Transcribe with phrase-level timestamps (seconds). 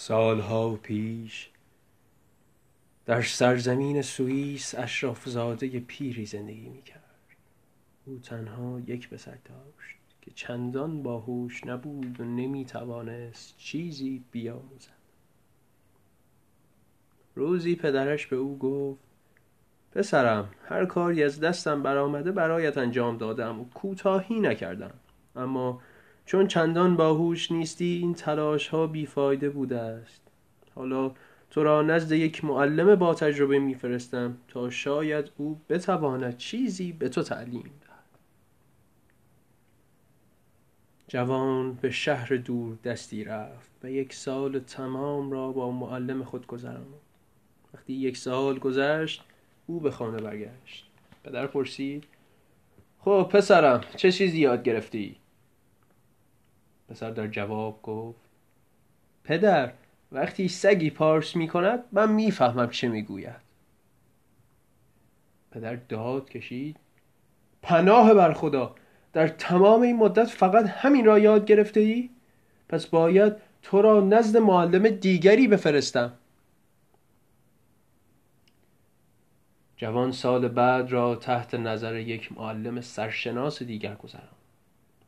[0.00, 1.50] سالها پیش
[3.06, 7.04] در سرزمین سوئیس اشراف زاده پیری زندگی می‌کرد.
[8.04, 14.98] او تنها یک پسر داشت که چندان باهوش نبود و نمی‌توانست چیزی بیاموزد.
[17.34, 19.00] روزی پدرش به او گفت
[19.92, 24.94] پسرم هر کاری از دستم برآمده برایت انجام دادم و کوتاهی نکردم
[25.36, 25.80] اما
[26.28, 30.22] چون چندان باهوش نیستی این تلاش ها بیفایده بوده است
[30.74, 31.12] حالا
[31.50, 37.22] تو را نزد یک معلم با تجربه میفرستم تا شاید او بتواند چیزی به تو
[37.22, 38.18] تعلیم دهد.
[41.08, 47.00] جوان به شهر دور دستی رفت و یک سال تمام را با معلم خود گذراند.
[47.74, 49.24] وقتی یک سال گذشت
[49.66, 50.86] او به خانه برگشت
[51.24, 52.04] پدر پرسید
[52.98, 55.16] خب پسرم چه چیزی یاد گرفتی؟
[56.88, 58.20] پسر در جواب گفت
[59.24, 59.72] پدر
[60.12, 63.48] وقتی سگی پارس می کند من می‌فهمم چه می‌گوید.
[65.50, 66.76] پدر داد کشید
[67.62, 68.74] پناه بر خدا
[69.12, 72.10] در تمام این مدت فقط همین را یاد گرفته ای؟
[72.68, 76.12] پس باید تو را نزد معلم دیگری بفرستم.
[79.76, 84.37] جوان سال بعد را تحت نظر یک معلم سرشناس دیگر گذراند.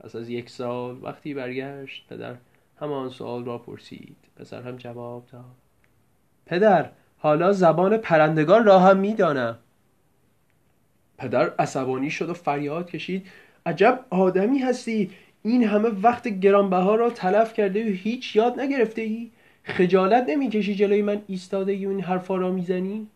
[0.00, 2.34] پس از یک سال وقتی برگشت پدر
[2.80, 4.16] همان سوال را پرسید.
[4.36, 5.44] پسر هم جواب داد.
[6.46, 9.58] پدر حالا زبان پرندگان را هم می‌دانم.
[11.18, 13.26] پدر عصبانی شد و فریاد کشید.
[13.66, 15.10] عجب آدمی هستی.
[15.42, 19.30] این همه وقت گرانبها را تلف کرده و هیچ یاد نگرفته ای
[19.64, 23.06] خجالت نمی‌کشی جلوی من ایستاده ای و این حرفا را می‌زنی؟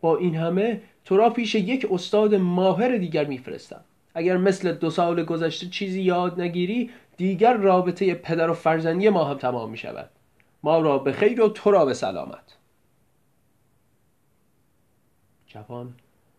[0.00, 3.84] با این همه تو را پیش یک استاد ماهر دیگر میفرستم.
[4.20, 9.38] اگر مثل دو سال گذشته چیزی یاد نگیری دیگر رابطه پدر و فرزندی ما هم
[9.38, 10.10] تمام می شود
[10.62, 12.56] ما را به خیر و تو را به سلامت.
[15.46, 15.94] جوان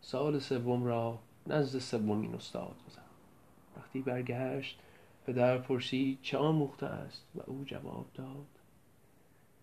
[0.00, 3.10] سال سوم را نزد سومین استاد گذراند
[3.76, 4.78] وقتی برگشت
[5.26, 8.46] پدر پرسید چه آموخته است؟ و او جواب داد.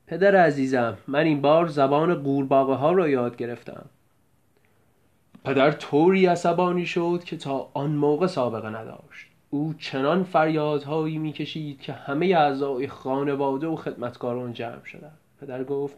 [0.08, 3.86] پدر عزیزم من این بار زبان قورباغه ها را یاد گرفتم.
[5.44, 9.28] پدر طوری عصبانی شد که تا آن موقع سابقه نداشت.
[9.50, 15.18] او چنان فریادهایی می‌کشید که همه اعضای خانواده و خدمتکاران جمع شدند.
[15.42, 15.96] پدر گفت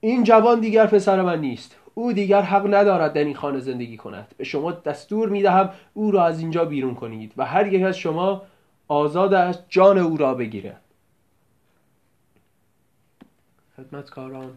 [0.00, 1.76] این جوان دیگر پسر من نیست.
[1.94, 4.34] او دیگر حق ندارد در این خانه زندگی کند.
[4.36, 8.42] به شما دستور می‌دهم او را از اینجا بیرون کنید و هر یک از شما
[8.88, 10.80] آزاد از جان او را بگیرد.
[13.76, 14.50] خدمتکاران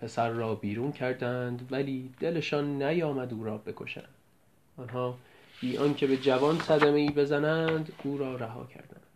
[0.00, 4.14] پسر را بیرون کردند ولی دلشان نیامد او را بکشند.
[4.76, 5.18] آنها
[5.60, 9.06] بی آنکه به جوان صدمه ای بزنند او را رها کردند.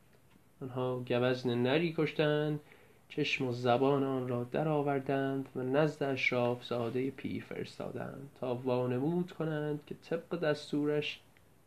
[0.63, 2.61] آنها گوزن نری کشتند
[3.09, 9.81] چشم و زبان آن را درآوردند و نزد اشراف زاده پیر فرستادند تا وانمود کنند
[9.87, 11.21] که طبق دستورش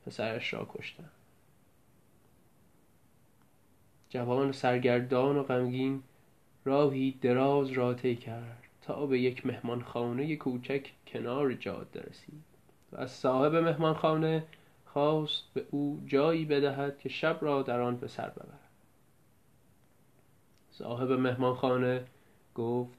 [0.05, 1.11] پسرش را کشتند.
[4.09, 6.03] جوان سرگردان و غمگین
[6.65, 8.66] راهی دراز را طی کرد.
[8.87, 12.43] تا به یک مهمانخانه کوچک کنار جاده رسید.
[12.91, 14.43] و از صاحب مهمانخانه
[14.85, 18.69] خواست به او جایی بدهد که شب را در آن به سر ببرد.
[20.71, 22.03] صاحب مهمانخانه
[22.55, 22.97] گفت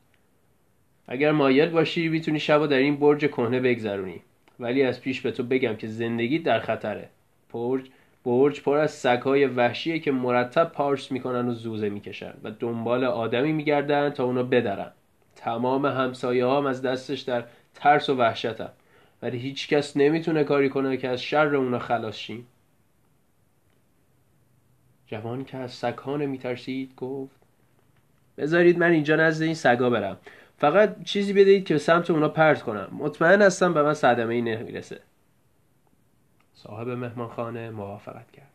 [1.07, 4.23] اگر مایل باشی می‌تونی شب در این برج کهنه بگذرونی.
[4.61, 7.09] ولی از پیش به تو بگم که زندگی در خطره.
[7.53, 7.91] برج
[8.25, 13.53] برج پر از سگهای وحشیه که مرتب پارس می‌کنن و زوزه می‌کشن و دنبال آدمی
[13.53, 14.93] میگردن تا اونو بدرن.
[15.39, 17.45] تمام همسایه هم از دستش در
[17.75, 18.71] ترس و وحشتم
[19.23, 22.47] ولی هیچ کس نمی‌تونه کاری کنه که از شر اونا خلاص شیم.
[25.07, 27.37] جوان که از سگها نمیترسید گفت
[28.39, 30.17] بذارید من اینجا نزد این سگا برم.
[30.59, 32.89] فقط چیزی بدهید که به سمت اونا پرت کنم.
[32.93, 35.01] مطمئن هستم به من صدمه ای نمی‌رسه.
[36.55, 38.51] صاحب مهمانخانه موافقت کرد.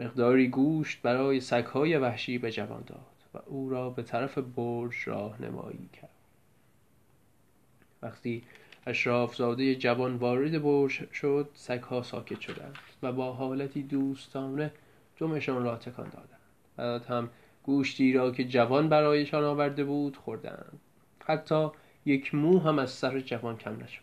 [0.00, 3.17] مقداری گوشت برای سگهای وحشی به جوان داد.
[3.46, 6.10] او را به طرف برج راهنمایی کرد.
[8.02, 8.42] وقتی
[8.86, 14.72] اشراف زاده جوان وارد برج شد سگها ساکت شدند و با حالتی دوستانه
[15.18, 16.40] دمشان را تکان دادند.
[16.76, 17.30] بعد هم
[17.62, 20.80] گوشتی را که جوان برایشان آورده بود خوردند.
[21.24, 21.68] حتی
[22.06, 24.02] یک مو هم از سر جوان کم نشد.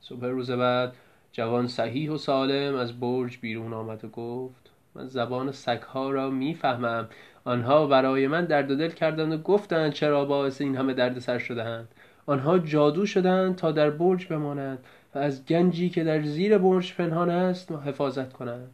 [0.00, 0.96] صبح روز بعد
[1.32, 7.08] جوان صحیح و سالم از برج بیرون آمد و گفت من زبان سگها را می‌فهمم.
[7.44, 11.38] آنها برای من درد و دل کردند و گفتند چرا باعث این همه درد سر
[11.38, 11.88] شدهاند.
[12.26, 14.78] آنها جادو شدند تا در برج بمانند
[15.14, 18.70] و از گنجی که در زیر برج پنهان است حفاظت کنند.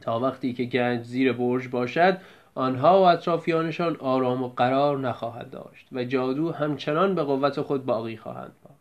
[0.00, 2.18] تا وقتی که گنج زیر برج باشد
[2.54, 8.16] آنها و اطرافیانشان آرام و قرار نخواهد داشت و جادو همچنان به قوت خود باقی
[8.16, 8.76] خواهند بود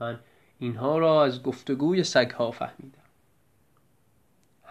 [0.00, 0.18] من
[0.58, 3.03] اینها را از گفتگوی سگها فهمیدم.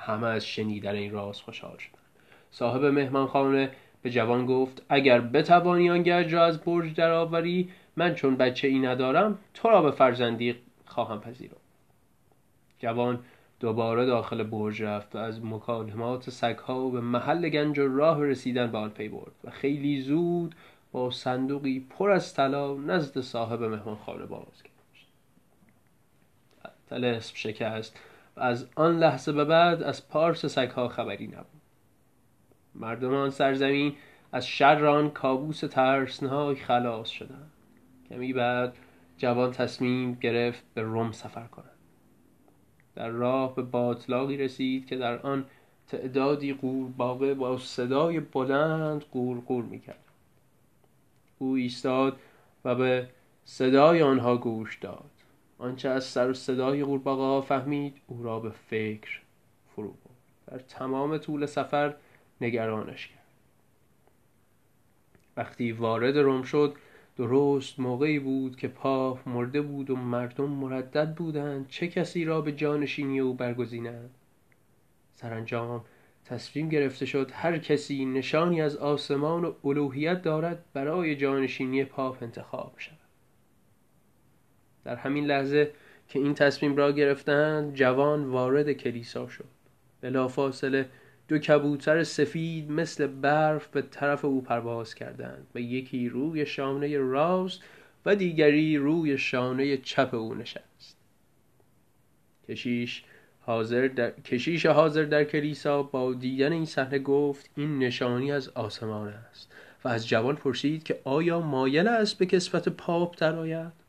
[0.05, 2.03] همه از شنیدن این راز خوشحال شدند
[2.51, 3.71] صاحب مهمانخانه
[4.01, 8.79] به جوان گفت اگر بتوانی آن گنج را از برج درآوری من چون بچه ای
[8.79, 10.55] ندارم تو را به فرزندی
[10.85, 11.57] خواهم پذیرفت.
[12.79, 13.19] جوان
[13.59, 18.77] دوباره داخل برج رفت و از مکالمات سگها به محل گنج و راه رسیدن به
[18.77, 20.55] آن پی برد و خیلی زود
[20.91, 25.07] با صندوقی پر از طلا نزد صاحب مهمانخانه باز گشت.
[26.89, 27.99] طلسم شکست.
[28.35, 31.61] از آن لحظه به بعد از پارس سگها خبری نبود.
[32.75, 33.93] مردم آن سرزمین
[34.31, 37.51] از شر آن کابوس ترسناک خلاص شدند.
[38.09, 38.73] کمی بعد
[39.17, 41.65] جوان تصمیم گرفت به روم سفر کند.
[42.95, 45.45] در راه به باطلاقی رسید که در آن
[45.87, 50.03] تعدادی قورباغه با صدای بلند قورقور می‌کرد.
[51.37, 52.19] او ایستاد
[52.65, 53.09] و به
[53.45, 55.11] صدای آنها گوش داد.
[55.63, 59.21] آنچه از سر و صدای قورباغه فهمید او را به فکر
[59.75, 59.97] فرو برد.
[60.47, 61.95] در تمام طول سفر
[62.41, 63.19] نگرانش کرد.
[65.37, 66.75] وقتی وارد روم شد
[67.17, 72.51] درست موقعی بود که پاپ مرده بود و مردم مردد بودند چه کسی را به
[72.51, 74.09] جانشینی او برگزینند.
[75.13, 75.85] سرانجام
[76.25, 82.73] تصمیم گرفته شد هر کسی نشانی از آسمان و الوهیت دارد برای جانشینی پاپ انتخاب
[82.77, 83.02] شود.
[84.85, 85.71] در همین لحظه
[86.07, 89.45] که این تصمیم را گرفتند جوان وارد کلیسا شد.
[90.01, 90.89] بلافاصله
[91.27, 97.61] دو کبوتر سفید مثل برف به طرف او پرواز کردند و یکی روی شانه راست
[98.05, 100.97] و دیگری روی شانه چپ او نشست.
[102.49, 103.03] کشیش
[103.41, 104.11] حاضر در...
[104.11, 109.51] کشیش حاضر در کلیسا با دیدن این صحنه گفت این نشانی از آسمان است.
[109.83, 113.82] و از جوان پرسید که آیا مایل است به کسبت پاپ درآید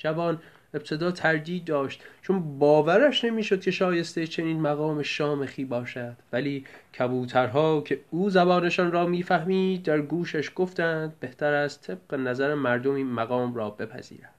[0.00, 0.38] جوان
[0.74, 6.16] ابتدا تردید داشت چون باورش نمی‌شد که شایسته چنین مقام شامخی باشد.
[6.32, 6.64] ولی
[6.98, 13.10] کبوترها که او زبانشان را می‌فهمید در گوشش گفتند بهتر است طبق نظر مردم این
[13.10, 14.34] مقام را بپذیرد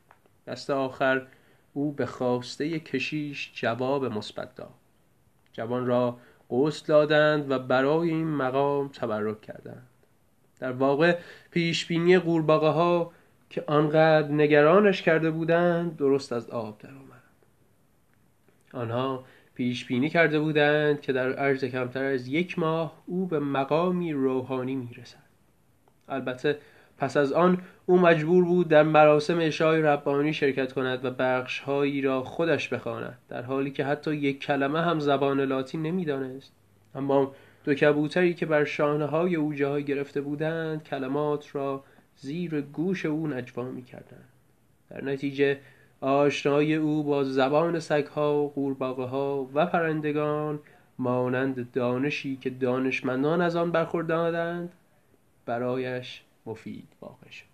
[0.48, 1.28] دست آخر
[1.74, 4.74] او به خواسته کشیش جواب مثبت داد.
[5.54, 6.18] جوان را
[6.50, 9.88] غسل دادند و برای این مقام تبرک کردند.
[10.60, 11.18] در واقع
[11.52, 13.12] پیشبینی قورباغه ها
[13.52, 17.22] که آنقدر نگرانش کرده بودند درست از آب درآمد.
[18.74, 19.24] آنها
[19.56, 24.76] پیش بینی کرده بودند که در عرض کمتر از یک ماه او به مقامی روحانی
[24.76, 25.24] می‌رسد.
[26.10, 26.58] البته
[26.98, 32.24] پس از آن او مجبور بود در مراسم اشای ربانی شرکت کند و بخشهایی را
[32.24, 36.54] خودش بخواند در حالی که حتی یک کلمه هم زبان لاتین نمی‌دانست.
[36.96, 41.84] اما دو کبوتری که بر شانه های او جای گرفته بودند کلمات را
[42.22, 44.24] زیر گوش او نجوا می کردن.
[44.90, 45.60] در نتیجه
[46.02, 50.60] آشنایی او با زبان سگها قورباغه ها و پرندگان
[51.00, 54.72] مانند دانشی که دانشمندان از آن برخوردارند
[55.46, 57.51] برایش مفید واقع شد